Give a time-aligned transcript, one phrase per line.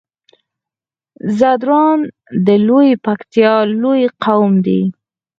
[1.37, 1.97] ځدراڼ
[2.45, 4.81] د لويې پکتيا لوی قوم دی